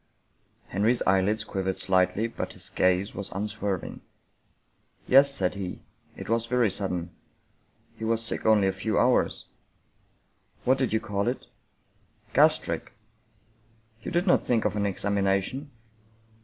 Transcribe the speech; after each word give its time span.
Henry's 0.69 1.03
eyeHds 1.05 1.45
quivered 1.45 1.75
sHghtly 1.75 2.33
but 2.35 2.53
his 2.53 2.71
gaze 2.71 3.13
was 3.13 3.31
un 3.33 3.47
swerving." 3.47 4.01
Yes," 5.07 5.31
said 5.31 5.53
he;" 5.53 5.83
it 6.17 6.27
was 6.27 6.47
very 6.47 6.71
sudden. 6.71 7.11
He 7.95 8.03
was 8.03 8.23
sick 8.25 8.43
only 8.43 8.65
a 8.67 8.73
few 8.73 8.97
hours."" 8.97 9.45
What 10.65 10.79
did 10.79 10.91
you 10.91 10.99
call 10.99 11.27
it? 11.27 11.45
""Gastric."" 12.33 12.93
You 14.01 14.09
did 14.09 14.25
not 14.25 14.43
think 14.43 14.65
of 14.65 14.75
an 14.75 14.87
examination? 14.87 15.69